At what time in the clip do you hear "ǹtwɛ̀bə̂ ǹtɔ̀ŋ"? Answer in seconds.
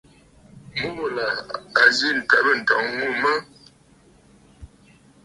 2.21-2.85